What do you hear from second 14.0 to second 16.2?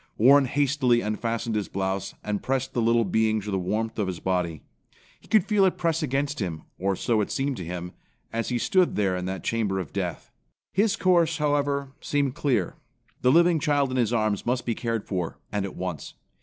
arms must be cared for, and at once.